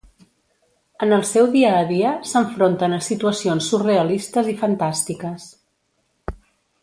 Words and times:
En 1.07 1.11
el 1.17 1.25
seu 1.31 1.49
dia 1.55 1.73
a 1.81 1.83
dia, 1.89 2.13
s'enfronten 2.31 2.97
a 2.97 3.01
situacions 3.09 3.69
surrealistes 3.75 4.49
i 4.53 4.57
fantàstiques. 4.63 5.47